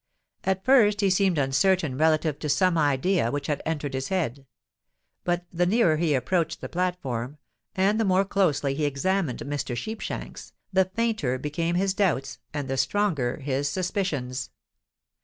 [0.43, 4.47] At first he seemed uncertain relative to some idea which had entered his head;
[5.23, 7.37] but the nearer he approached the platform,
[7.75, 9.77] and the more closely he examined Mr.
[9.77, 14.49] Sheepshanks, the fainter became his doubts and the stronger his suspicions.